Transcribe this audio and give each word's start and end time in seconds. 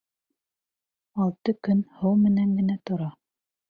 Алты 1.27 1.57
көн 1.69 1.87
һыу 2.01 2.17
менән 2.27 2.61
генә 2.61 2.83
тора. 2.93 3.17